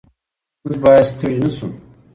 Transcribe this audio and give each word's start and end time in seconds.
موږ 0.61 0.75
باید 0.83 1.05
ستړي 1.11 1.37
نه 1.43 1.49
شو. 1.55 1.67